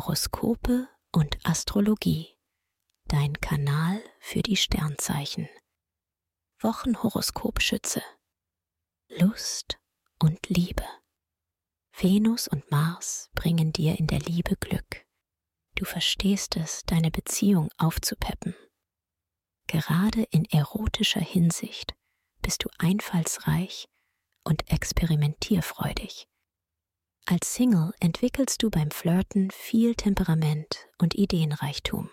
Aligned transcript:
Horoskope 0.00 0.88
und 1.12 1.36
Astrologie. 1.44 2.34
Dein 3.08 3.34
Kanal 3.34 4.02
für 4.18 4.40
die 4.40 4.56
Sternzeichen. 4.56 5.46
Wochenhoroskop 6.60 7.60
Schütze. 7.60 8.02
Lust 9.10 9.78
und 10.18 10.48
Liebe. 10.48 10.86
Venus 11.92 12.48
und 12.48 12.70
Mars 12.70 13.28
bringen 13.34 13.74
dir 13.74 13.98
in 13.98 14.06
der 14.06 14.20
Liebe 14.20 14.56
Glück. 14.56 15.04
Du 15.74 15.84
verstehst 15.84 16.56
es, 16.56 16.82
deine 16.86 17.10
Beziehung 17.10 17.68
aufzupeppen. 17.76 18.54
Gerade 19.66 20.22
in 20.30 20.46
erotischer 20.46 21.20
Hinsicht 21.20 21.94
bist 22.40 22.64
du 22.64 22.70
einfallsreich 22.78 23.86
und 24.44 24.66
experimentierfreudig. 24.72 26.26
Als 27.30 27.54
Single 27.54 27.94
entwickelst 28.00 28.60
du 28.60 28.70
beim 28.70 28.90
Flirten 28.90 29.52
viel 29.52 29.94
Temperament 29.94 30.88
und 30.98 31.14
Ideenreichtum. 31.14 32.10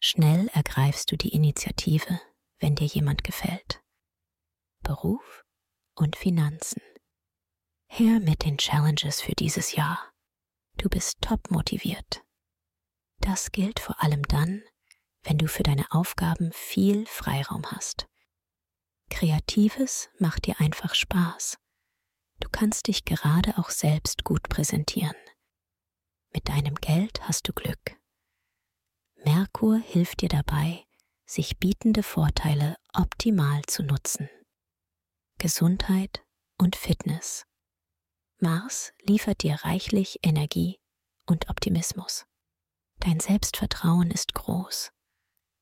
Schnell 0.00 0.48
ergreifst 0.48 1.12
du 1.12 1.16
die 1.16 1.28
Initiative, 1.28 2.20
wenn 2.58 2.74
dir 2.74 2.88
jemand 2.88 3.22
gefällt. 3.22 3.80
Beruf 4.82 5.44
und 5.94 6.16
Finanzen. 6.16 6.82
Her 7.86 8.18
mit 8.18 8.44
den 8.44 8.58
Challenges 8.58 9.20
für 9.20 9.36
dieses 9.36 9.76
Jahr. 9.76 10.12
Du 10.78 10.88
bist 10.88 11.20
top 11.20 11.52
motiviert. 11.52 12.24
Das 13.20 13.52
gilt 13.52 13.78
vor 13.78 14.02
allem 14.02 14.24
dann, 14.24 14.64
wenn 15.22 15.38
du 15.38 15.46
für 15.46 15.62
deine 15.62 15.86
Aufgaben 15.92 16.50
viel 16.52 17.06
Freiraum 17.06 17.64
hast. 17.66 18.08
Kreatives 19.10 20.10
macht 20.18 20.46
dir 20.46 20.58
einfach 20.58 20.96
Spaß 20.96 21.56
Du 22.40 22.48
kannst 22.50 22.86
dich 22.86 23.04
gerade 23.04 23.58
auch 23.58 23.70
selbst 23.70 24.24
gut 24.24 24.48
präsentieren. 24.48 25.16
Mit 26.32 26.48
deinem 26.48 26.74
Geld 26.76 27.20
hast 27.22 27.48
du 27.48 27.52
Glück. 27.52 27.96
Merkur 29.24 29.78
hilft 29.78 30.20
dir 30.20 30.28
dabei, 30.28 30.84
sich 31.26 31.58
bietende 31.58 32.02
Vorteile 32.02 32.76
optimal 32.94 33.62
zu 33.66 33.82
nutzen. 33.82 34.28
Gesundheit 35.38 36.24
und 36.58 36.76
Fitness. 36.76 37.44
Mars 38.40 38.92
liefert 39.02 39.42
dir 39.42 39.56
reichlich 39.64 40.18
Energie 40.22 40.78
und 41.26 41.50
Optimismus. 41.50 42.24
Dein 43.00 43.20
Selbstvertrauen 43.20 44.10
ist 44.10 44.34
groß, 44.34 44.90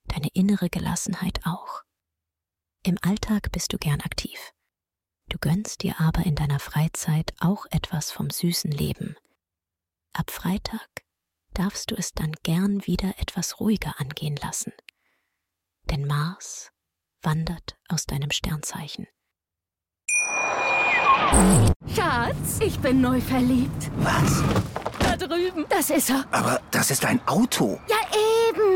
deine 0.05 0.29
innere 0.35 0.71
Gelassenheit 0.71 1.41
auch. 1.45 1.83
Im 2.83 2.97
Alltag 3.03 3.51
bist 3.53 3.73
du 3.73 3.79
gern 3.79 4.01
aktiv. 4.01 4.53
Du 5.29 5.39
gönnst 5.39 5.83
dir 5.83 6.01
aber 6.01 6.25
in 6.25 6.35
deiner 6.37 6.61
Freizeit 6.61 7.35
auch 7.41 7.67
etwas 7.71 8.13
vom 8.13 8.31
süßen 8.31 8.71
Leben. 8.71 9.17
Ab 10.13 10.31
Freitag 10.31 10.89
darfst 11.53 11.91
du 11.91 11.97
es 11.97 12.13
dann 12.13 12.33
gern 12.43 12.87
wieder 12.87 13.15
etwas 13.19 13.61
ruhiger 13.61 13.95
angehen 13.99 14.37
lassen. 14.37 14.73
Denn 15.91 16.07
Mars 16.07 16.71
wandert 17.23 17.77
aus 17.89 18.07
deinem 18.07 18.31
Sternzeichen. 18.31 19.07
Schatz, 21.95 22.61
ich 22.61 22.79
bin 22.79 23.01
neu 23.01 23.21
verliebt. 23.21 23.91
Was? 23.99 24.43
Da 25.01 25.17
drüben. 25.17 25.67
Das 25.69 25.91
ist 25.91 26.11
er. 26.11 26.25
Aber 26.31 26.61
das 26.71 26.91
ist 26.91 27.05
ein 27.05 27.21
Auto. 27.27 27.81
Ja, 27.89 27.97
eben. 28.49 28.66